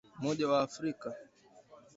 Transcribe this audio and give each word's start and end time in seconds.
Umoja 0.19 0.43
wa 0.51 0.57
Afrika 0.67 1.07